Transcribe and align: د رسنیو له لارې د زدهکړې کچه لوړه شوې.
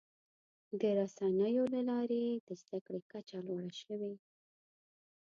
د 0.79 0.81
رسنیو 0.99 1.63
له 1.73 1.81
لارې 1.89 2.23
د 2.47 2.49
زدهکړې 2.61 2.99
کچه 3.11 3.37
لوړه 3.47 3.71
شوې. 3.81 4.13